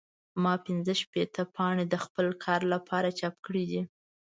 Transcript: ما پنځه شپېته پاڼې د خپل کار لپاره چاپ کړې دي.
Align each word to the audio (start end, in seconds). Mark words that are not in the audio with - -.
ما 0.43 0.53
پنځه 0.65 0.93
شپېته 1.01 1.43
پاڼې 1.55 1.85
د 1.89 1.95
خپل 2.05 2.27
کار 2.45 2.61
لپاره 2.73 3.15
چاپ 3.19 3.35
کړې 3.45 3.63
دي. 3.71 3.81